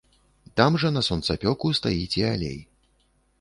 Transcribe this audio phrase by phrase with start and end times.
[0.61, 2.59] Там жа на сонцапёку стаіць і алей.